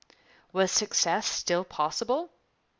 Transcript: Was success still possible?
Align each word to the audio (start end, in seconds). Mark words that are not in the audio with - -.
Was 0.51 0.71
success 0.71 1.27
still 1.27 1.63
possible? 1.63 2.31